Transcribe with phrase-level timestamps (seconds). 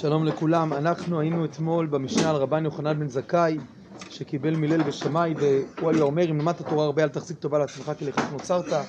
[0.00, 3.58] שלום לכולם, אנחנו היינו אתמול במשנה על רבן יוחנן בן זכאי
[4.10, 8.04] שקיבל מילל ושמאי והוא היה אומר אם למדת תורה הרבה אל תחזיק טובה לעצמך כי
[8.04, 8.86] לכך נוצרת.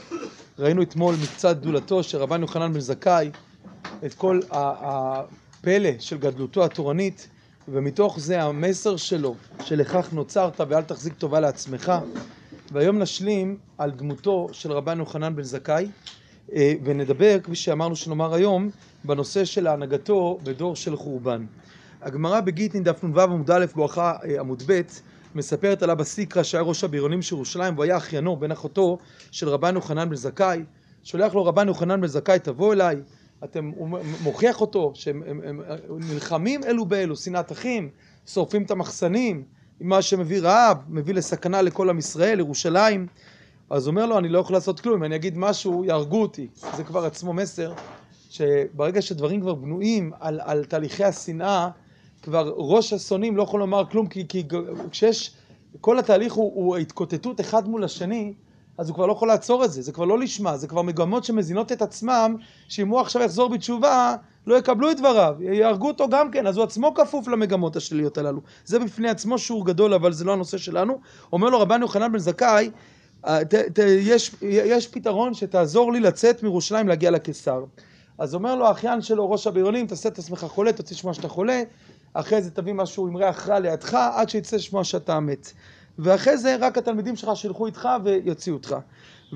[0.60, 3.32] ראינו אתמול מקצת גדולתו של רבן יוחנן בן זכאי
[4.05, 7.28] את כל הפלא של גדלותו התורנית
[7.68, 11.91] ומתוך זה המסר שלו שלכך נוצרת ואל תחזיק טובה לעצמך.
[12.71, 15.91] והיום נשלים על דמותו של רבן יוחנן בן זכאי
[16.84, 18.70] ונדבר, כפי שאמרנו שנאמר היום,
[19.04, 21.46] בנושא של הנהגתו בדור של חורבן.
[22.02, 24.82] הגמרא בגיטין דף נ"ו עמוד א' בואכה אה, עמוד ב'
[25.36, 28.98] מספרת על אבא סיקרא שהיה ראש הבריונים של ירושלים והוא היה אחיינו בן אחותו
[29.32, 30.64] של רבן יוחנן בן זכאי.
[31.04, 33.02] שולח לו רבן יוחנן בן זכאי תבוא אליי.
[33.44, 37.89] אתם, הוא מוכיח אותו שהם הם, הם, הם נלחמים אלו באלו שנאת אחים
[38.28, 39.44] שורפים את המחסנים
[39.81, 43.08] מה שמביא רעב מביא לסכנה לכל עם ישראל ירושלים
[43.72, 46.48] אז אומר לו, אני לא יכול לעשות כלום, אם אני אגיד משהו, יהרגו אותי.
[46.75, 47.73] זה כבר עצמו מסר,
[48.30, 51.70] שברגע שדברים כבר בנויים על, על תהליכי השנאה,
[52.22, 54.44] כבר ראש השונאים לא יכול לומר כלום, כי, כי
[54.92, 55.32] כשיש,
[55.82, 58.34] כל התהליך הוא, הוא התקוטטות אחד מול השני,
[58.78, 61.23] אז הוא כבר לא יכול לעצור את זה, זה כבר לא לשמה, זה כבר מגמות
[61.23, 62.36] שמזינות את עצמם,
[62.67, 64.16] שאם הוא עכשיו יחזור בתשובה,
[64.48, 68.42] לא יקבלו את דבריו, יהרגו אותו גם כן, אז הוא עצמו כפוף למגמות השליליות הללו.
[68.66, 71.00] זה בפני עצמו שיעור גדול, אבל זה לא הנושא שלנו.
[71.34, 72.72] אומר לו רבן יוחנן בן זכאי,
[73.25, 77.64] ת, ת, יש, יש פתרון שתעזור לי לצאת מירושלים להגיע לקיסר.
[78.17, 81.64] אז אומר לו האחיין שלו, ראש הבריונים, תעשה את עצמך חולה, תוציא שמוע שאתה חולה,
[82.14, 85.52] אחרי זה תביא משהו עם ריח רע לידך, עד שיצא שמוע שאתה מת.
[85.99, 88.75] ואחרי זה רק התלמידים שלך שילכו איתך ויוציאו אותך.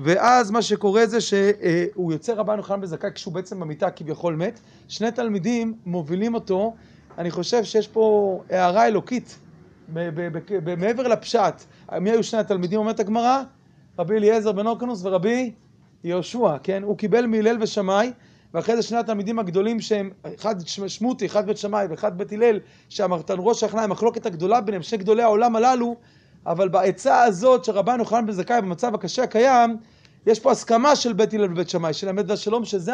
[0.04, 4.60] ואז מה שקורה זה שהוא יוצא רבן יוחנן בזכאי כשהוא בעצם במיטה כביכול מת.
[4.88, 6.74] שני תלמידים מובילים אותו,
[7.18, 9.38] אני חושב שיש פה הערה אלוקית
[10.76, 11.62] מעבר לפשט.
[12.00, 13.42] מי היו שני התלמידים אומרת הגמרא?
[13.98, 15.52] רבי אליעזר בן אורקנוס ורבי
[16.04, 16.82] יהושע, כן?
[16.82, 18.12] הוא קיבל מהלל ושמאי,
[18.54, 23.34] ואחרי זה שני התלמידים הגדולים שהם, אחד שמותי, אחד בית שמאי ואחד בית הלל, שהמרתן
[23.38, 25.96] ראש הכנאי, המחלוקת הגדולה ביניהם, שני גדולי העולם הללו,
[26.46, 29.76] אבל בעצה הזאת שרבן יוחנן בן זכאי במצב הקשה הקיים,
[30.26, 32.92] יש פה הסכמה של בית הלל ובית שמאי, של אמת והשלום, שזה,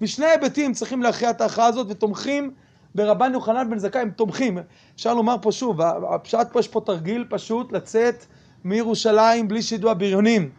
[0.00, 2.50] משני היבטים צריכים להכריע את ההכרעה הזאת ותומכים
[2.94, 4.58] ברבן יוחנן בן זכאי, הם תומכים.
[4.94, 8.24] אפשר לומר פה שוב, הפשט פה יש פה תרגיל פשוט לצאת
[8.64, 10.50] מירושלים בלי שידעו הבריונים.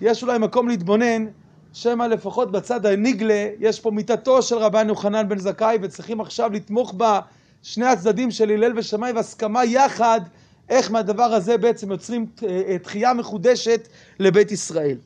[0.00, 1.26] יש אולי מקום להתבונן,
[1.72, 6.92] שמא לפחות בצד הנגלה יש פה מיתתו של רבן יוחנן בן זכאי וצריכים עכשיו לתמוך
[6.92, 7.20] בה
[7.62, 10.20] שני הצדדים של הלל ושמאי והסכמה יחד
[10.68, 14.96] איך מהדבר הזה בעצם יוצרים אה, תחייה מחודשת לבית ישראל.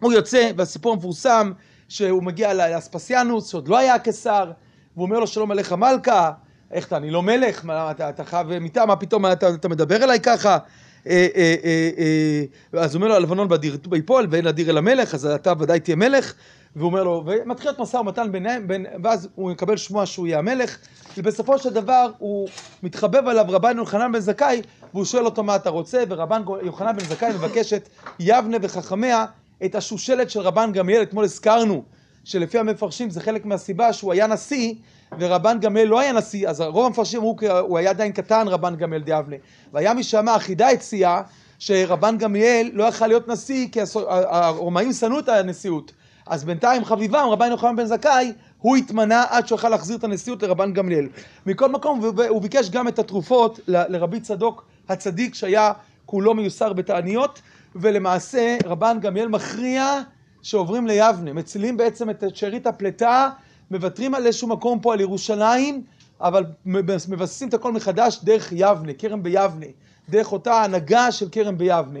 [0.00, 1.52] הוא יוצא והסיפור המפורסם
[1.88, 4.50] שהוא מגיע לאספסיאנוס שעוד לא היה הקיסר
[4.94, 6.32] והוא אומר לו שלום עליך מלכה.
[6.70, 6.96] איך אתה?
[6.96, 7.64] אני לא מלך?
[7.64, 10.58] מה, אתה, אתה חייב מיטה מה פתאום אתה, אתה מדבר אליי ככה
[11.06, 15.96] אז הוא אומר לו הלבנון בדיר ביפול ואין לדיר אל המלך אז אתה ודאי תהיה
[15.96, 16.34] מלך.
[16.76, 20.38] והוא אומר לו ומתחיל להיות משא ומתן ביניהם בין, ואז הוא מקבל שמוע שהוא יהיה
[20.38, 20.78] המלך.
[21.16, 22.48] ובסופו של דבר הוא
[22.82, 24.62] מתחבב עליו רבן יוחנן בן זכאי
[24.94, 26.02] והוא שואל אותו מה אתה רוצה?
[26.08, 27.88] ורבן יוחנן בן זכאי מבקש את
[28.20, 29.24] יבנה וחכמיה
[29.64, 31.02] את השושלת של רבן גמליאל.
[31.02, 31.84] אתמול הזכרנו
[32.24, 34.74] שלפי המפרשים זה חלק מהסיבה שהוא היה נשיא
[35.18, 39.02] ורבן גמליאל לא היה נשיא, אז רוב המפרשים אמרו הוא היה עדיין קטן רבן גמליאל
[39.02, 39.36] דיאבנה.
[39.72, 41.22] והיה מי שאמר, החידה הציעה
[41.58, 45.92] שרבן גמליאל לא יכל להיות נשיא כי הרומאים שנאו את הנשיאות.
[46.26, 50.42] אז בינתיים חביבם, רבן יוחנן בן זכאי, הוא התמנה עד שהוא יכל להחזיר את הנשיאות
[50.42, 51.08] לרבן גמליאל.
[51.46, 55.72] מכל מקום, הוא ביקש גם את התרופות לרבי צדוק הצדיק שהיה
[56.06, 57.40] כולו מיוסר בתעניות,
[57.76, 60.00] ולמעשה רבן גמליאל מכריע
[60.42, 63.30] שעוברים ליבנה, מצילים בעצם את שארית הפלטה
[63.70, 65.82] מוותרים על איזשהו מקום פה על ירושלים,
[66.20, 69.66] אבל מבססים את הכל מחדש דרך יבנה, כרם ביבנה,
[70.08, 72.00] דרך אותה הנהגה של כרם ביבנה.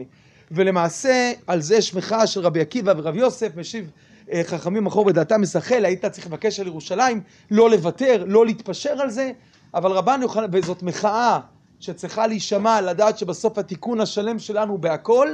[0.50, 3.90] ולמעשה על זה יש מחאה של רבי עקיבא ורבי יוסף, משיב
[4.32, 7.20] אה, חכמים אחור בדעתם מסחל, היית צריך לבקש על ירושלים,
[7.50, 9.32] לא לוותר, לא להתפשר על זה,
[9.74, 11.40] אבל רבן יוחנן, וזאת מחאה
[11.80, 15.28] שצריכה להישמע, לדעת שבסוף התיקון השלם שלנו בהכל,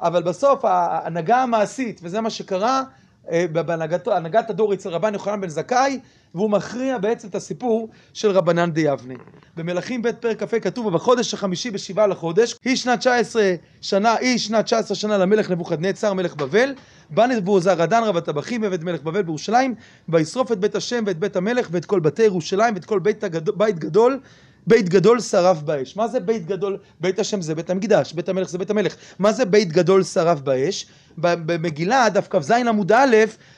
[0.00, 2.82] אבל בסוף ההנהגה המעשית, וזה מה שקרה,
[3.30, 6.00] אה, בהנהגת הדור אצל רבן יוחנן בן זכאי,
[6.34, 9.14] והוא מכריע בעצם את הסיפור של רבנן דיבנה.
[9.56, 14.64] במלכים ב' פרק כ"ה כתוב, ובחודש החמישי בשבעה לחודש, היא שנת 19 שנה, היא שנת
[14.64, 16.74] 19 שנה למלך נבוכדנצר מלך בבל,
[17.10, 19.74] בא נבוזראדן רב הטבחים עבד מלך בבל בירושלים,
[20.08, 23.54] וישרוף את בית השם ואת בית המלך ואת כל בתי ירושלים ואת כל בית, הגדול,
[23.56, 24.20] בית גדול
[24.66, 25.96] בית גדול שרף באש.
[25.96, 26.78] מה זה בית גדול?
[27.00, 28.96] בית השם זה בית המקדש, בית המלך זה בית המלך.
[29.18, 30.86] מה זה בית גדול שרף באש?
[31.18, 33.16] במגילה, דף כ"ז עמוד א',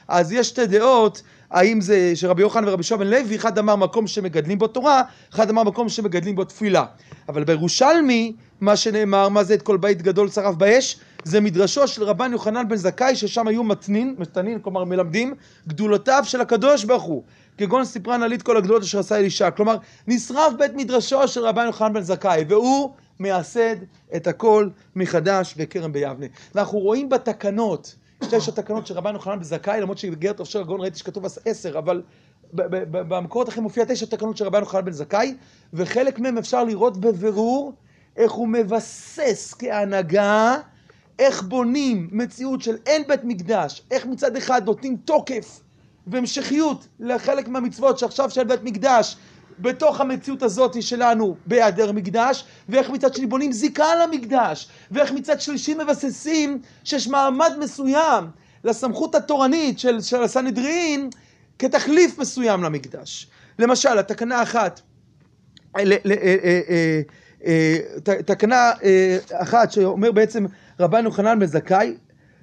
[0.08, 4.58] אז יש שתי דעות, האם זה שרבי יוחנן ורבי שובל לוי, אחד אמר מקום שמגדלים
[4.58, 5.02] בו תורה,
[5.34, 6.84] אחד אמר מקום שמגדלים בו תפילה.
[7.28, 10.96] אבל בירושלמי, מה שנאמר, מה זה את כל בית גדול שרף באש?
[11.24, 15.34] זה מדרשו של רבן יוחנן בן זכאי, ששם היו מתנין, מתנין, כלומר מלמדים,
[15.68, 17.22] גדולותיו של הקדוש ברוך הוא.
[17.58, 19.50] כגון סיפרה נלית כל הגדולות אשר עשה אלישע.
[19.50, 19.76] כלומר,
[20.06, 23.76] נשרף בית מדרשו של רבן יוחנן בן זכאי, והוא מייסד
[24.16, 26.26] את הכל מחדש בכרם ביבנה.
[26.54, 30.98] ואנחנו רואים בתקנות, תשע תקנות של רבן יוחנן בן זכאי, למרות שבגרת אופשר הגאון ראיתי
[30.98, 32.02] שכתוב עשר, אבל
[32.52, 35.34] במקורות אחרים מופיע תשע תקנות של רבן יוחנן בן זכאי,
[35.72, 37.72] וחלק מהם אפשר לראות בבירור
[38.16, 40.56] איך הוא מבסס כהנהגה,
[41.18, 45.60] איך בונים מציאות של אין בית מקדש, איך מצד אחד נותנים תוקף
[46.10, 49.16] והמשכיות לחלק מהמצוות שעכשיו של בית מקדש
[49.58, 55.74] בתוך המציאות הזאת שלנו בהיעדר מקדש, ואיך מצד שני בונים זיקה למקדש, ואיך מצד שלישי
[55.74, 58.24] מבססים שיש מעמד מסוים
[58.64, 61.10] לסמכות התורנית של, של הסנהדרין
[61.58, 63.26] כתחליף מסוים למקדש.
[63.58, 64.80] למשל, התקנה אחת,
[65.76, 67.00] אה, אה,
[67.44, 68.70] אה, תקנה
[69.32, 70.46] אחת שאומר בעצם
[70.80, 71.94] רבן יוחנן בן זכאי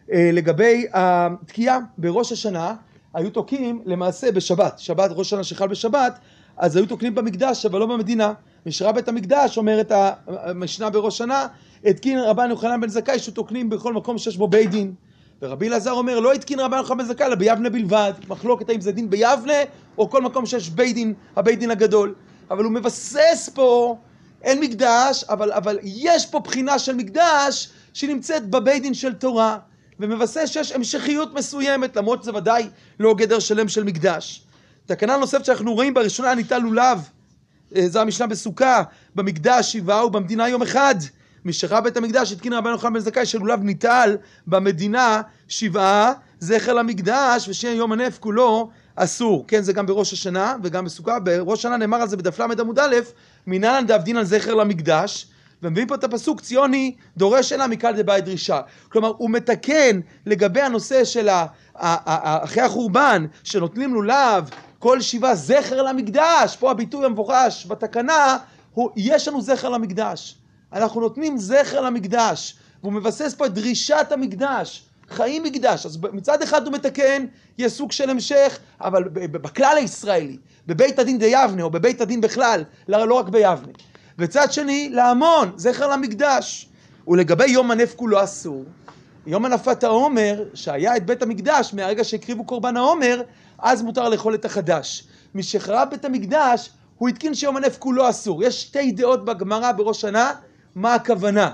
[0.09, 2.75] לגבי התקיעה בראש השנה
[3.15, 6.19] היו תוקעים למעשה בשבת, שבת ראש השנה שחל בשבת
[6.57, 8.33] אז היו תוקעים במקדש אבל לא במדינה.
[8.65, 9.91] משרה בית המקדש אומרת
[10.27, 11.47] המשנה בראש שנה
[11.85, 14.93] התקין רבן יוחנן בן זכאי שתוקנים בכל מקום שיש בו בית דין.
[15.41, 18.13] ורבי אלעזר אומר לא התקין רבן יוחנן בן זכאי אלא ביבנה בלבד.
[18.27, 19.53] מחלוקת האם זה דין ביבנה
[19.97, 22.13] או כל מקום שיש בית דין הבית דין הגדול.
[22.51, 23.97] אבל הוא מבסס פה
[24.43, 29.57] אין מקדש אבל, אבל יש פה בחינה של מקדש שנמצאת בבית דין של תורה
[29.99, 32.69] ומבסס שיש המשכיות מסוימת למרות שזה ודאי
[32.99, 34.45] לא גדר שלם של מקדש
[34.85, 37.09] תקנה נוספת שאנחנו רואים בראשונה ניטל לולב,
[37.75, 38.83] אה, זו המשנה בסוכה,
[39.15, 40.95] במקדש שבעה ובמדינה יום אחד.
[41.45, 47.75] משרה בית המקדש התקין רבן יוחנן בן זכאי שלולב ניטל במדינה שבעה זכר למקדש ושיהיה
[47.75, 49.45] יום הנף כולו אסור.
[49.47, 51.19] כן, זה גם בראש השנה וגם בסוכה.
[51.19, 52.95] בראש השנה נאמר על זה בדף ל' עמוד א',
[53.47, 55.27] מנהלן דאבדין על זכר למקדש.
[55.65, 58.61] ומביאים פה את הפסוק ציוני דורש אלא מקל דבעי דרישה.
[58.89, 61.29] כלומר, הוא מתקן לגבי הנושא של
[61.73, 68.37] אחרי החורבן, שנותנים לולב כל שיבה זכר למקדש, פה הביטוי המבוקש בתקנה,
[68.73, 70.35] הוא, יש לנו זכר למקדש.
[70.73, 75.85] אנחנו נותנים זכר למקדש, והוא מבסס פה את דרישת המקדש, חיים מקדש.
[75.85, 77.25] אז מצד אחד הוא מתקן,
[77.57, 83.13] יש סוג של המשך, אבל בכלל הישראלי, בבית הדין דיבנה, או בבית הדין בכלל, לא
[83.13, 83.73] רק ביבנה.
[84.19, 86.69] וצד שני, להמון, זכר למקדש.
[87.07, 88.63] ולגבי יום הנף כולו אסור.
[89.27, 93.21] יום הנפת העומר, שהיה את בית המקדש מהרגע שהקריבו קורבן העומר,
[93.59, 95.03] אז מותר לאכול את החדש.
[95.35, 98.43] משחרב בית המקדש, הוא התקין שיום הנף כולו אסור.
[98.43, 100.31] יש שתי דעות בגמרא בראש שנה,
[100.75, 101.51] מה הכוונה.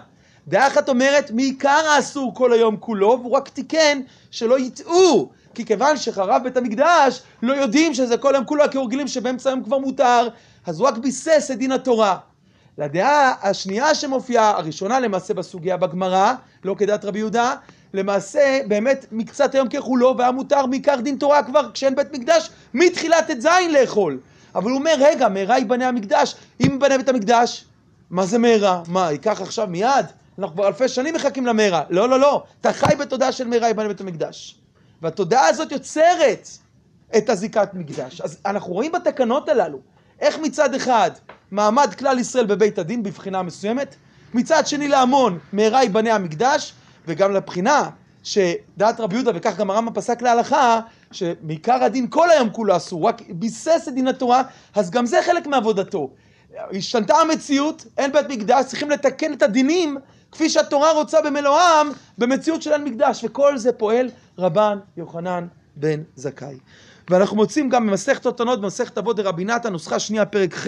[0.47, 5.29] דעה אחת אומרת, מעיקר האסור כל היום כולו, והוא רק תיקן שלא יטעו.
[5.53, 9.63] כי כיוון שחרב בית המקדש, לא יודעים שזה כל היום כולו, כי רגילים שבאמצע היום
[9.63, 10.27] כבר מותר,
[10.65, 12.17] אז הוא רק ביסס את דין התורה.
[12.81, 16.33] לדעה השנייה שמופיעה, הראשונה למעשה בסוגיה בגמרא,
[16.63, 17.55] לא כדעת רבי יהודה,
[17.93, 23.31] למעשה באמת מקצת היום ככולו והיה מותר מעיקר דין תורה כבר כשאין בית מקדש מתחילת
[23.31, 24.19] ט"ז לאכול.
[24.55, 27.65] אבל הוא אומר, רגע, מהרה ייבנה המקדש, אם ייבנה בית המקדש,
[28.09, 28.83] מה זה מהרה?
[28.87, 30.05] מה, ייקח עכשיו מיד?
[30.39, 31.83] אנחנו כבר אלפי שנים מחכים למהרה.
[31.89, 34.55] לא, לא, לא, אתה חי בתודעה של מהרה ייבנה בית המקדש.
[35.01, 36.47] והתודעה הזאת יוצרת
[37.17, 38.21] את הזיקת מקדש.
[38.21, 39.77] אז אנחנו רואים בתקנות הללו,
[40.19, 41.11] איך מצד אחד
[41.51, 43.95] מעמד כלל ישראל בבית הדין בבחינה מסוימת,
[44.33, 46.73] מצד שני להמון מהרה ייבנה המקדש,
[47.07, 47.89] וגם לבחינה
[48.23, 50.79] שדעת רבי יהודה, וכך גם הרמב"ם פסק להלכה,
[51.11, 54.43] שמעיקר הדין כל היום כולו אסור, רק ביסס את דין התורה,
[54.75, 56.09] אז גם זה חלק מעבודתו.
[56.71, 59.97] השתנתה המציאות, אין בית מקדש, צריכים לתקן את הדינים
[60.31, 66.57] כפי שהתורה רוצה במלואם, במציאות של אין מקדש, וכל זה פועל רבן יוחנן בן זכאי.
[67.11, 70.67] ואנחנו מוצאים גם במסכת אותנות, במסכת אבות דרבי נתן, נוסחה שנייה, פרק ח',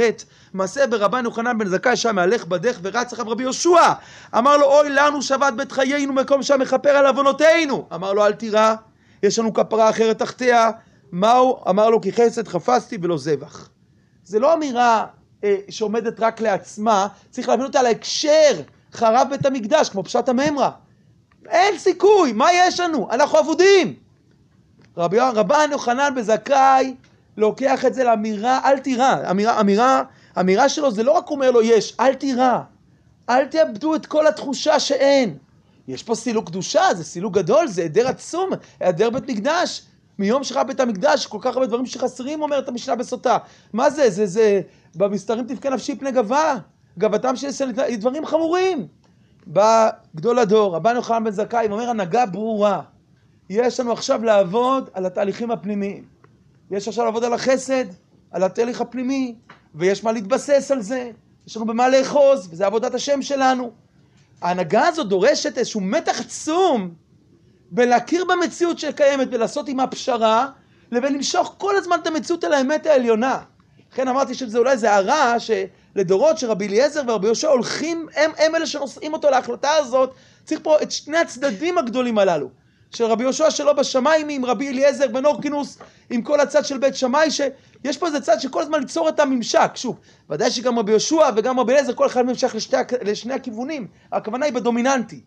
[0.53, 3.93] מעשה ברבן יוחנן בן זכאי שם מהלך בדרך ורץ אחריו רבי יהושע.
[4.37, 7.87] אמר לו, אוי לנו שבת בית חיינו, מקום שם מכפר על עוונותינו.
[7.93, 8.75] אמר לו, אל תירא,
[9.23, 10.71] יש לנו כפרה אחרת תחתיה.
[11.11, 11.59] מהו?
[11.69, 13.69] אמר לו, כי חסד חפשתי ולא זבח.
[14.23, 15.05] זה לא אמירה
[15.43, 18.61] אה, שעומדת רק לעצמה, צריך להבין אותה להקשר,
[18.93, 20.71] חרב בית המקדש, כמו פשט הממרה.
[21.49, 23.07] אין סיכוי, מה יש לנו?
[23.11, 24.02] אנחנו אבודים.
[24.97, 26.95] רבי רבן יוחנן בזכאי
[27.37, 30.03] לוקח את זה לאמירה אל תירא, אמירה, אמירה,
[30.39, 32.59] אמירה שלו זה לא רק אומר לו יש, אל תירא,
[33.29, 35.37] אל תאבדו את כל התחושה שאין.
[35.87, 39.81] יש פה סילוק קדושה, זה סילוק גדול, זה היעדר עצום, היעדר בית מקדש.
[40.19, 43.37] מיום שחרב בית המקדש, כל כך הרבה דברים שחסרים, אומרת המשנה בסוטה.
[43.73, 44.09] מה זה?
[44.09, 44.61] זה, זה,
[44.95, 46.55] במסתרים תבכה נפשי פני גבה.
[46.97, 48.87] גבתם של ישראל, דברים חמורים.
[49.47, 52.81] בא גדול הדור, רבן יוחנן בן זכאי, אומר הנהגה ברורה.
[53.49, 56.03] יש לנו עכשיו לעבוד על התהליכים הפנימיים.
[56.71, 57.85] יש עכשיו לעבוד על החסד,
[58.31, 59.35] על התהליך הפנימי,
[59.75, 61.11] ויש מה להתבסס על זה,
[61.47, 63.71] יש לנו במה לאחוז, וזה עבודת השם שלנו.
[64.41, 66.93] ההנהגה הזו דורשת איזשהו מתח עצום
[67.71, 70.47] בלהכיר במציאות שקיימת ולעשות עימה פשרה,
[70.91, 73.39] לבין למשוך כל הזמן את המציאות אל האמת העליונה.
[73.93, 78.65] לכן אמרתי שזה אולי זה הרע שלדורות שרבי אליעזר ורבי יהושע הולכים, הם, הם אלה
[78.65, 82.49] שנושאים אותו להחלטה הזאת, צריך פה את שני הצדדים הגדולים הללו.
[82.95, 85.77] של רבי יהושע שלא בשמיים עם רבי אליעזר בן אורקינוס
[86.09, 89.71] עם כל הצד של בית שמאי שיש פה איזה צד שכל הזמן ליצור את הממשק
[89.75, 89.99] שוב.
[90.29, 93.87] ודאי שגם רבי יהושע וגם רבי אליעזר כל אחד נמשך לשתי, לשני הכיוונים.
[94.11, 95.21] הכוונה היא בדומיננטי.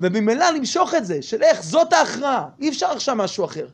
[0.00, 2.46] וממילא למשוך את זה של איך זאת ההכרעה.
[2.60, 3.66] אי אפשר עכשיו משהו אחר.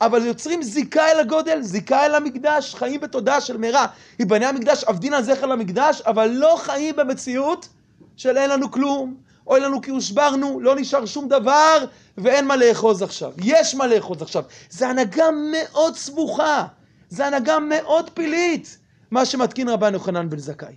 [0.00, 3.86] אבל יוצרים זיקה אל הגודל, זיקה אל המקדש, חיים בתודעה של מהרה.
[4.18, 7.68] ייבנה המקדש, עבדין על זכר למקדש, אבל לא חיים במציאות
[8.16, 11.84] של אין לנו כלום, אוי לנו כי הושברנו, לא נשאר שום דבר,
[12.18, 13.32] ואין מה לאחוז עכשיו.
[13.42, 14.44] יש מה לאחוז עכשיו.
[14.70, 16.66] זה הנהגה מאוד סבוכה,
[17.08, 18.78] זה הנהגה מאוד פילית,
[19.10, 20.74] מה שמתקין רבן יוחנן בן זכאי.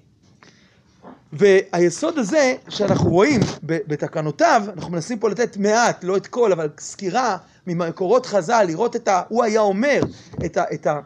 [1.33, 7.37] והיסוד הזה שאנחנו רואים בתקנותיו, אנחנו מנסים פה לתת מעט, לא את כל, אבל סקירה
[7.67, 9.21] ממקורות חז"ל, לראות את ה...
[9.27, 10.01] הוא היה אומר,
[10.45, 10.99] את, ה, את, ה,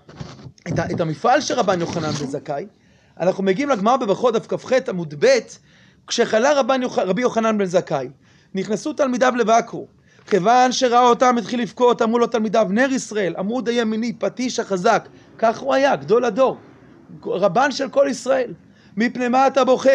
[0.67, 2.65] את, ה, את המפעל של רבן יוחנן בן זכאי,
[3.19, 5.39] אנחנו מגיעים לגמר בברכות דף כ"ח עמוד ב',
[6.07, 6.81] כשחלה רבן.
[6.97, 8.09] רבי יוחנן בן זכאי,
[8.55, 9.88] נכנסו תלמידיו לבקרו,
[10.29, 15.07] כיוון שראה אותם התחיל לבכות, אמרו לו תלמידיו, נר ישראל, עמוד הימיני, פטיש החזק,
[15.38, 16.57] כך הוא היה, גדול הדור,
[17.25, 18.53] רבן של כל ישראל,
[18.97, 19.89] מפני מה אתה בוכה?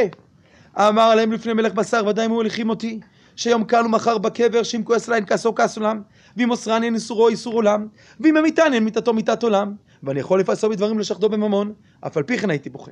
[0.78, 3.00] אמר עליהם לפני מלך בשר, ודאי אם הוא הליכים אותי,
[3.36, 6.02] שיום קל ומחר בקבר, שאם כועס עליי כעסו כעס עולם,
[6.36, 7.86] ואם מוסרני אין איסורו איסור עולם,
[8.20, 11.72] ואם אמיתני אין מיתתו מיתת עולם, ואני יכול לפעשו בדברים לשחדו בממון,
[12.06, 12.90] אף על פי כן הייתי בוכה.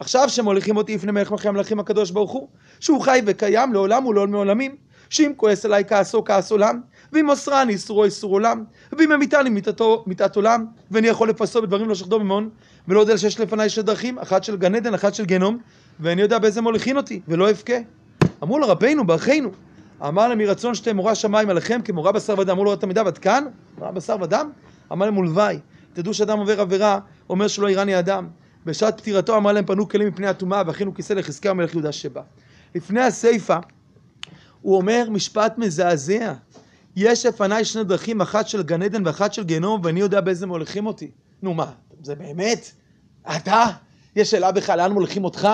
[0.00, 2.48] עכשיו שמוליכים אותי לפני מלך מלכי המלכים הקדוש ברוך הוא,
[2.80, 4.76] שהוא חי וקיים לעולם ולעול מעולמים,
[5.10, 6.80] שאם כועס עליי כעסו כעס עולם,
[7.12, 12.18] ואם מוסרני איסורו איסור עולם, ואם אמיתני מיתתו מיתת עולם, ואני יכול לפעשו בדברים לשחדו
[12.18, 12.48] בממון,
[12.88, 15.58] ולא יודע שיש לפניי שתי דרכים, אחת של גן עדן, אחת של גיהנום,
[16.00, 17.76] ואני יודע באיזה מוליכין אותי, ולא אבכה.
[18.42, 19.50] אמרו לו רבינו, ברכנו,
[20.02, 22.50] אמר להם מרצון שתי מורה שמיים עליכם כמורה בשר ודם.
[22.50, 23.44] אמרו לו תלמידיו עד כאן?
[23.78, 24.50] מורה בשר ודם?
[24.92, 25.58] אמר להם ולוואי.
[25.92, 26.98] תדעו שאדם עובר עבירה,
[27.30, 28.28] אומר שלא איראני אדם.
[28.68, 32.22] בשעת פטירתו אמר להם פנו כלים מפני הטומאה והכינו כיסא לחזקיה מלך יהודה שבא.
[32.74, 33.58] לפני הסיפא
[34.62, 36.34] הוא אומר משפט מזעזע.
[36.96, 40.86] יש לפניי שני דרכים, אחת של גן עדן ואחת של גיהנום, ואני יודע באיזה מוליכים
[40.86, 41.10] אותי.
[41.42, 41.72] נו מה,
[42.02, 42.72] זה באמת?
[43.36, 43.64] אתה?
[44.16, 45.48] יש שאלה בכלל, לאן מוליכים אותך?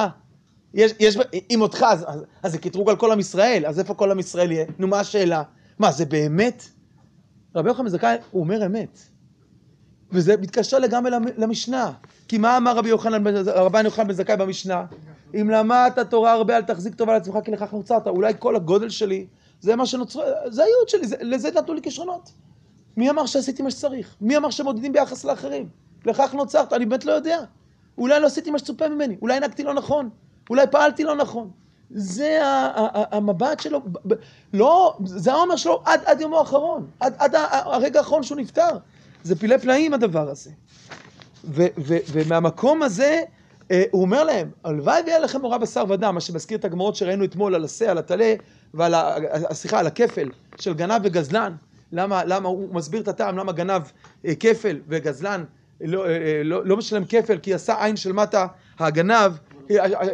[0.75, 1.19] יש, יש,
[1.51, 4.19] אם אותך, אז, אז, אז זה קטרוג על כל עם ישראל, אז איפה כל עם
[4.19, 4.65] ישראל יהיה?
[4.79, 5.43] נו, מה השאלה?
[5.79, 6.65] מה, זה באמת?
[7.55, 8.99] רבי יוחנן זכאי, הוא אומר אמת.
[10.13, 11.93] וזה מתקשר לגמרי למשנה.
[12.29, 14.85] כי מה אמר רבי יוחנן, רבי יוחנן בן זכאי במשנה?
[15.41, 18.07] אם למדת תורה הרבה, אל תחזיק טובה לעצמך, כי לכך נוצרת.
[18.07, 19.27] אולי כל הגודל שלי,
[19.61, 22.33] זה מה שנוצר, זה הייעוד שלי, זה, לזה נתנו לי כישרונות.
[22.97, 24.15] מי אמר שעשיתי מה שצריך?
[24.21, 25.69] מי אמר שמודדים ביחס לאחרים?
[26.07, 27.39] לכך נוצרת, אני באמת לא יודע.
[27.99, 30.11] אולי לא עשיתי מה שצופה ממני, אולי נהגתי לא נכון.
[30.51, 31.51] אולי פעלתי לא נכון.
[31.91, 32.41] זה
[32.95, 33.81] המבט שלו,
[34.55, 38.69] לא, זה העומר שלו עד, עד יומו האחרון, עד, עד הרגע האחרון שהוא נפטר.
[39.25, 40.51] זה פילי פלאים הדבר הזה.
[41.45, 43.23] ו, ו, ומהמקום הזה,
[43.71, 47.25] אה, הוא אומר להם, הלוואי ויהיה לכם מורה בשר ודם, מה שמזכיר את הגמרות שראינו
[47.25, 48.35] אתמול על השה, על הטלה,
[48.75, 48.95] ועל.
[49.53, 51.53] סליחה, על הכפל של גנב וגזלן.
[51.93, 53.83] למה, למה הוא מסביר את הטעם, למה גנב
[54.27, 55.45] אה, כפל וגזלן
[55.81, 58.47] לא, אה, לא, לא משלם כפל, כי עשה עין של מטה
[58.79, 59.33] הגנב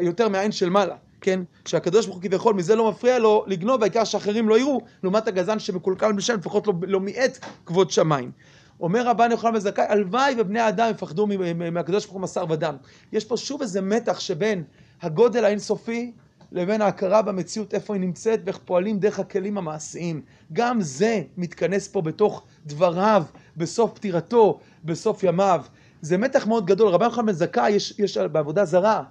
[0.01, 1.41] יותר מהעין של מעלה, כן?
[1.65, 5.59] שהקדוש ברוך הוא כביכול מזה לא מפריע לו לגנוב, העיקר שאחרים לא יראו, לעומת הגזען
[5.59, 8.31] שמקולקל בשם, לפחות לא, לא מיעט כבוד שמיים.
[8.81, 11.27] אומר רבן יוחנן בן זכאי, הלוואי ובני האדם יפחדו
[11.73, 12.77] מהקדוש ברוך הוא מסר ודם.
[13.13, 14.65] יש פה שוב איזה מתח שבין
[15.03, 16.13] הגודל האינסופי
[16.53, 20.23] לבין ההכרה במציאות, איפה היא נמצאת ואיך פועלים דרך הכלים המעשיים.
[20.53, 23.25] גם זה מתכנס פה בתוך דבריו,
[23.57, 25.63] בסוף פטירתו, בסוף ימיו.
[26.03, 26.89] זה מתח מאוד גדול.
[26.89, 29.03] רבן יוחנן בן זכאי, יש, יש בעבודה זרה,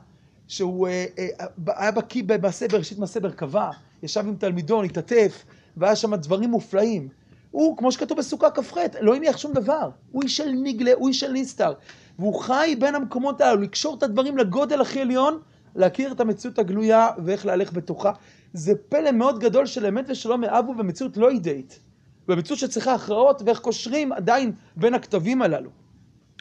[0.48, 3.70] שהוא אה, אה, היה בקיא במעשה בראשית מעשה מרכבה,
[4.04, 5.46] ישב עם תלמידו, התעטף,
[5.78, 7.08] והיה שם דברים מופלאים.
[7.52, 9.90] הוא, כמו שכתוב בסוכה כ"ח, לא הניח שום דבר.
[10.12, 11.74] הוא איש של ניגלה, הוא איש של נסתר.
[12.20, 15.40] והוא חי בין המקומות הללו, לקשור את הדברים לגודל הכי עליון,
[15.76, 18.12] להכיר את המציאות הגלויה ואיך להלך בתוכה.
[18.54, 21.80] זה פלא מאוד גדול של אמת ושלום מאבו במציאות לא אידאית.
[22.28, 25.70] במציאות שצריכה הכרעות ואיך קושרים עדיין בין הכתבים הללו.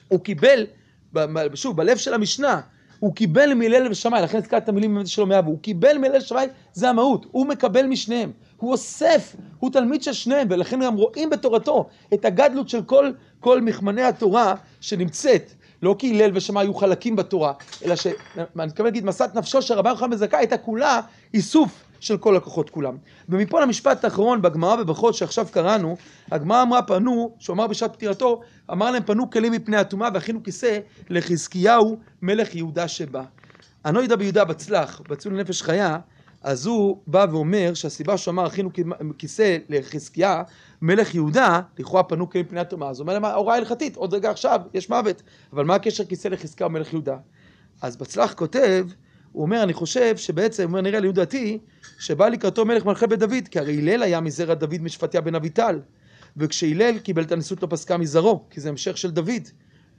[0.08, 0.66] הוא קיבל,
[1.54, 2.60] שוב, בלב של המשנה,
[2.98, 6.88] הוא קיבל מהלל ושמאי, לכן הזכרתי את המילים שלו מאבו, הוא קיבל מהלל ושמאי, זה
[6.88, 12.24] המהות, הוא מקבל משניהם, הוא אוסף, הוא תלמיד של שניהם, ולכן גם רואים בתורתו את
[12.24, 15.52] הגדלות של כל, כל מכמני התורה שנמצאת,
[15.82, 17.52] לא כי הלל ושמאי היו חלקים בתורה,
[17.84, 18.06] אלא ש...
[18.06, 21.00] אני מתכוון להגיד, מסעת נפשו של רבי יוחנן בן זכאי הייתה כולה
[21.34, 22.96] איסוף של כל הכוחות כולם.
[23.28, 25.96] ומפה למשפט האחרון בגמרא בברכות שעכשיו קראנו,
[26.30, 28.40] הגמרא אמרה פנו, שהוא אמר בשעת פטירתו,
[28.72, 30.78] אמר להם פנו כלים מפני הטומאה והכינו כיסא
[31.10, 33.22] לחזקיהו מלך יהודה שבא.
[33.84, 35.98] הנוידע ביהודה בצלח, בציון לנפש חיה,
[36.42, 38.70] אז הוא בא ואומר שהסיבה שהוא אמר הכינו
[39.18, 40.42] כיסא לחזקיה
[40.82, 44.30] מלך יהודה, לכאורה פנו כלים פני הטומאה, אז הוא אומר להם ההוראה הלכתית, עוד רגע
[44.30, 47.16] עכשיו, יש מוות, אבל מה הקשר כיסא לחזקיה ומלך יהודה?
[47.82, 48.86] אז בצלח כותב,
[49.38, 51.58] הוא אומר, אני חושב שבעצם, הוא אומר, נראה לעניות דעתי,
[51.98, 55.80] שבא לקראתו מלך מלכי בית דוד, כי הרי הלל היה מזרע דוד משפטיה בן אביטל,
[56.36, 59.42] וכשהלל קיבל את הנשיאות לא פסקה מזרעו, כי זה המשך של דוד.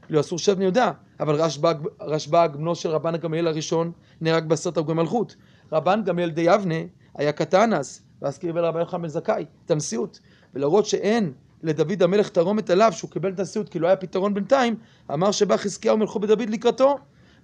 [0.09, 3.91] לא אסור שבני יהודה, אבל רשב"ג, רשב"ג, בנו של רבן גמליאל הראשון,
[4.21, 5.35] נהרג בעשרת הרוגי מלכות.
[5.71, 6.79] רבן גמליאל די יבנה
[7.17, 10.19] היה קטן אז, ואז קיבל רבי יוחנן בן זכאי את הנשיאות.
[10.53, 14.75] ולהראות שאין לדוד המלך תרומת עליו שהוא קיבל את הנשיאות כי לא היה פתרון בינתיים,
[15.13, 16.97] אמר שבא חזקיהו מלכו בדוד לקראתו.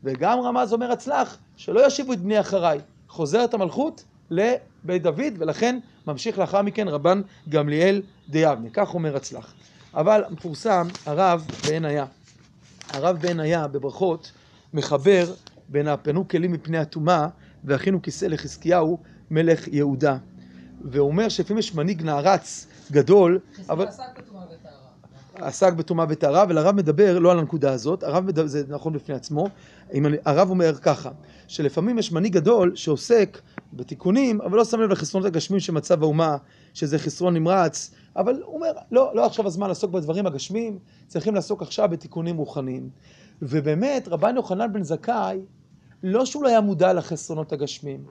[0.05, 2.79] וגם רמז אומר הצלח, שלא ישיבו את בני אחריי.
[3.09, 8.69] חוזרת המלכות לבית דוד, ולכן ממשיך לאחר מכן רבן גמליאל דיאבנה.
[8.73, 9.53] כך אומר הצלח.
[9.93, 12.05] אבל מפורסם הרב בעין היה.
[12.89, 14.31] הרב בעין היה בברכות
[14.73, 15.33] מחבר
[15.69, 17.27] בין הפנו כלים מפני הטומאה
[17.63, 18.97] והכינו כיסא לחזקיהו
[19.31, 20.17] מלך יהודה.
[20.81, 23.87] והוא אומר שלפעמים יש מנהיג נערץ גדול, אבל...
[25.41, 29.15] עסק בטומאה וטהרה, אבל הרב מדבר לא על הנקודה הזאת, הרב מדבר, זה נכון בפני
[29.15, 29.47] עצמו,
[30.25, 31.09] הרב אומר ככה,
[31.47, 33.41] שלפעמים יש מנהיג גדול שעוסק
[33.73, 36.37] בתיקונים, אבל לא שם לב לחסרונות הגשמיים של מצב האומה,
[36.73, 41.61] שזה חסרון נמרץ, אבל הוא אומר, לא, לא עכשיו הזמן לעסוק בדברים הגשמיים, צריכים לעסוק
[41.61, 42.89] עכשיו בתיקונים רוחניים.
[43.41, 45.39] ובאמת, רבן יוחנן בן זכאי,
[46.03, 48.03] לא שהוא לא היה מודע לחסרונות הגשמיים,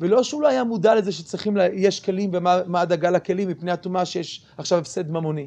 [0.00, 4.04] ולא שהוא לא היה מודע לזה שצריכים, לה, יש כלים ומה הדאגה לכלים מפני הטומאה
[4.04, 5.46] שיש עכשיו הפסד ממוני.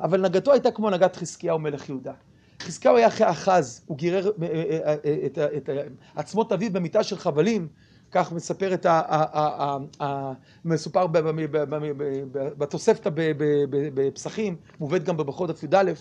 [0.00, 2.12] אבל נגתו הייתה כמו נגת חזקיהו מלך יהודה.
[2.62, 5.70] חזקיהו היה אחרי אחז, הוא גירר אה, אה, אה, את, את, את
[6.16, 7.68] עצמות אביו במיטה של חבלים,
[8.12, 9.76] כך מספר את ה...
[10.64, 11.06] מסופר
[12.58, 13.10] בתוספתא
[13.94, 15.92] בפסחים, מובאת גם בברכות דף י"א,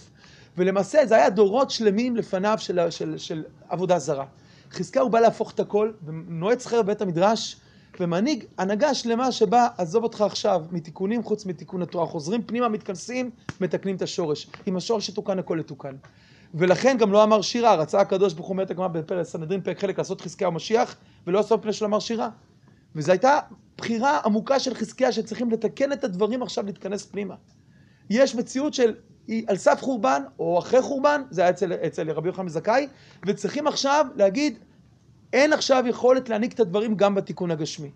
[0.57, 4.25] ולמעשה זה היה דורות שלמים לפניו של, של, של עבודה זרה.
[4.71, 7.59] חזקיהו בא להפוך את הכל, ונועץ חרב בבית המדרש,
[7.99, 13.95] ומנהיג הנהגה שלמה שבה עזוב אותך עכשיו מתיקונים חוץ מתיקון התורה, חוזרים פנימה, מתכנסים, מתקנים
[13.95, 14.47] את השורש.
[14.65, 15.95] עם השורש יתוקן הכל יתוקן.
[16.53, 19.97] ולכן גם לא אמר שירה, רצה הקדוש ברוך הוא אומרת הגמרא בפרק סנהדרין פרק חלק
[19.97, 20.95] לעשות חזקיה המשיח,
[21.27, 22.29] ולא עשו פני של אמר שירה.
[22.95, 23.39] וזו הייתה
[23.77, 27.35] בחירה עמוקה של חזקיה שצריכים לתקן את הדברים עכשיו להתכנס פנימה.
[28.09, 28.93] יש מציאות של
[29.47, 32.87] על סף חורבן, או אחרי חורבן, זה היה אצל, אצל רבי יוחנן זכאי,
[33.25, 34.59] וצריכים עכשיו להגיד,
[35.33, 37.91] אין עכשיו יכולת להעניק את הדברים גם בתיקון הגשמי.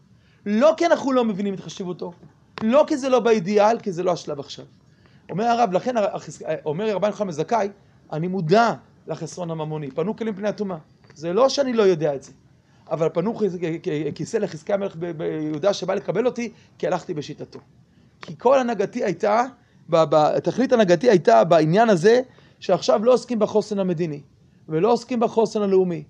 [0.46, 2.14] לא כי אנחנו לא מבינים את חשיבותו,
[2.64, 4.66] לא כי זה לא באידיאל, כי זה לא השלב עכשיו.
[5.30, 5.96] אומר הרב, לכן
[6.66, 7.70] אומר רבן יוחנן זכאי,
[8.12, 8.74] אני מודע
[9.08, 10.78] לחסרון הממוני, פנו כלים פני הטומאה.
[11.16, 12.32] זה לא שאני לא יודע את זה,
[12.92, 13.40] אבל פנו
[14.16, 17.60] כיסא לחזקי המלך ביהודה שבא לקבל אותי, כי הלכתי בשיטתו.
[18.22, 19.44] כי כל הנהגתי הייתה,
[20.44, 22.22] תכלית הנהגתי הייתה בעניין הזה,
[22.60, 24.22] שעכשיו לא עוסקים בחוסן המדיני,
[24.70, 26.04] ולא עוסקים בחוסן הלאומי.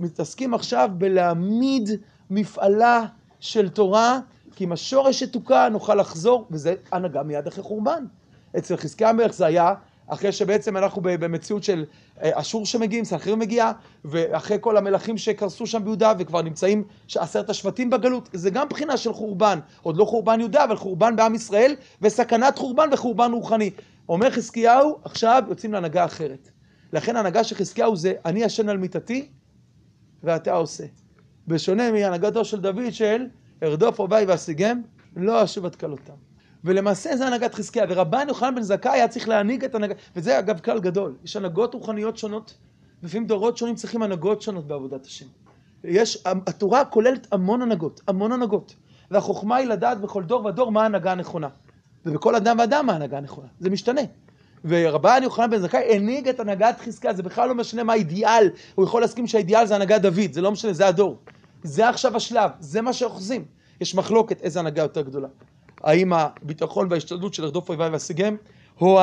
[0.00, 1.90] מתעסקים עכשיו בלהעמיד
[2.30, 3.04] מפעלה
[3.40, 4.20] של תורה,
[4.56, 8.04] כי אם השורש יתוקן נוכל לחזור, וזה הנהגה מיד אחרי חורבן.
[8.58, 9.74] אצל חזקי המלך זה היה
[10.08, 11.84] אחרי שבעצם אנחנו במציאות של
[12.22, 13.72] אה, אשור שמגיעים, סנחיר מגיע,
[14.04, 16.84] ואחרי כל המלכים שקרסו שם ביהודה וכבר נמצאים
[17.16, 21.34] עשרת השבטים בגלות, זה גם בחינה של חורבן, עוד לא חורבן יהודה, אבל חורבן בעם
[21.34, 23.70] ישראל, וסכנת חורבן וחורבן רוחני.
[24.08, 26.50] אומר חזקיהו, עכשיו יוצאים להנהגה אחרת.
[26.92, 29.28] לכן ההנהגה של חזקיהו זה אני ישן על מיטתי
[30.22, 30.84] ואתה עושה.
[31.48, 33.26] בשונה מהנהגתו של דוד של
[33.62, 34.82] ארדוף רבי ואשיגם,
[35.16, 36.12] לא אשוב עד כלותם.
[36.64, 40.60] ולמעשה זה הנהגת חזקיה, ורבן יוחנן בן זכאי היה צריך להנהיג את הנהגת, וזה אגב
[40.60, 42.54] כלל גדול, יש הנהגות רוחניות שונות,
[43.02, 45.26] לפעמים דורות שונים צריכים הנהגות שונות בעבודת השם.
[45.84, 48.74] יש, התורה כוללת המון הנהגות, המון הנהגות,
[49.10, 51.48] והחוכמה היא לדעת בכל דור ודור מה ההנהגה הנכונה,
[52.06, 54.00] ובכל אדם ואדם מה ההנהגה הנכונה, זה משתנה.
[54.64, 58.84] ורבן יוחנן בן זכאי הנהיג את הנהגת חזקיה, זה בכלל לא משנה מה האידיאל, הוא
[58.84, 61.18] יכול להסכים שהאידיאל זה הנהגת דוד, זה לא משנה, זה הדור.
[61.62, 63.44] זה עכשיו השלב, זה מה שאוחזים.
[63.80, 65.28] יש מחלוקת איזה הנהגה יותר גדולה.
[65.84, 68.36] האם הביטחון וההשתדלות של לרדוף אויביי ואשיגם,
[68.80, 69.00] או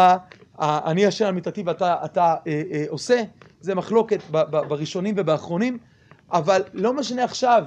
[0.59, 3.21] אני אשר על מיטתי ואתה אתה, אה, אה, עושה,
[3.61, 5.77] זה מחלוקת ב, ב, בראשונים ובאחרונים,
[6.31, 7.63] אבל לא משנה עכשיו,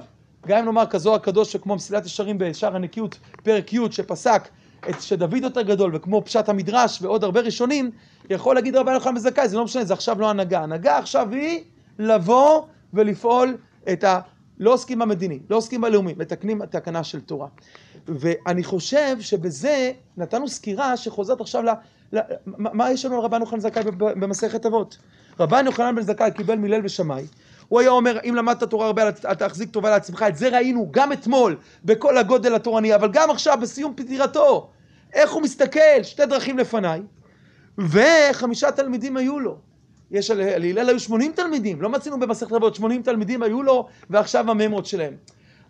[0.47, 4.49] גם אם נאמר כזוהר הקדוש שכמו מסילת ישרים בשער הנקיות, פרק י' שפסק
[4.89, 7.91] את שדוד יותר גדול, וכמו פשט המדרש ועוד הרבה ראשונים,
[8.29, 10.63] יכול להגיד רבי יוחנן בזכאי, זה לא משנה, זה עכשיו לא הנהגה.
[10.63, 11.63] הנהגה עכשיו היא
[11.99, 12.61] לבוא
[12.93, 13.57] ולפעול
[13.91, 14.19] את ה...
[14.59, 17.47] לא עוסקים במדיני, לא עוסקים בלאומי, מתקנים תקנה של תורה.
[18.07, 21.69] ואני חושב שבזה נתנו סקירה שחוזרת עכשיו ל...
[22.13, 22.19] ל
[22.55, 24.97] מה יש לנו על רבן יוחנן זכאי במסכת אבות?
[25.39, 27.25] רבן יוחנן בן זכאי קיבל מלל ושמאי.
[27.69, 30.25] הוא היה אומר, אם למדת תורה הרבה, אל תחזיק טובה לעצמך.
[30.27, 34.69] את זה ראינו גם אתמול, בכל הגודל התורני, אבל גם עכשיו, בסיום פטירתו.
[35.13, 36.03] איך הוא מסתכל?
[36.03, 37.01] שתי דרכים לפניי.
[37.77, 39.57] וחמישה תלמידים היו לו.
[40.11, 44.51] יש על הלל היו 80 תלמידים, לא מצינו במסכת רבות, 80 תלמידים היו לו, ועכשיו
[44.51, 45.13] הממות שלהם.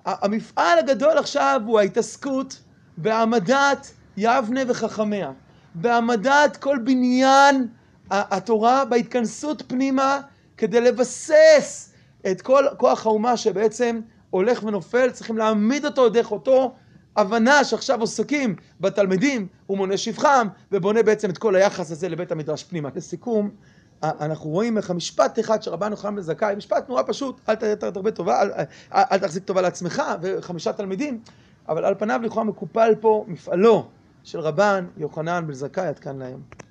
[0.05, 2.61] המפעל הגדול עכשיו הוא ההתעסקות
[2.97, 5.31] בהעמדת יבנה וחכמיה,
[5.75, 7.67] בהעמדת כל בניין
[8.09, 10.19] התורה, בהתכנסות פנימה
[10.57, 11.88] כדי לבסס
[12.31, 16.73] את כל כוח האומה שבעצם הולך ונופל, צריכים להעמיד אותו דרך אותו
[17.15, 22.63] הבנה שעכשיו עוסקים בתלמידים, הוא מונה שבחם ובונה בעצם את כל היחס הזה לבית המדרש
[22.63, 22.89] פנימה.
[22.95, 23.49] לסיכום,
[24.03, 28.41] אנחנו רואים איך המשפט אחד שרבן יוחנן בן זכאי, משפט נורא פשוט, אל תרבה טובה,
[28.41, 28.49] אל,
[28.93, 31.21] אל תחזיק טובה לעצמך וחמישה תלמידים,
[31.69, 33.87] אבל על פניו לכאורה מקופל פה מפעלו
[34.23, 36.68] של רבן יוחנן בן זכאי עד כאן להיום.